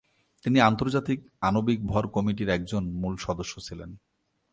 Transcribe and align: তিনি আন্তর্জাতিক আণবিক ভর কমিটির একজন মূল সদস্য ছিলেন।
তিনি 0.43 0.57
আন্তর্জাতিক 0.59 1.19
আণবিক 1.41 1.79
ভর 1.87 2.03
কমিটির 2.07 2.49
একজন 2.49 2.83
মূল 2.91 3.13
সদস্য 3.17 3.53
ছিলেন। 3.59 3.89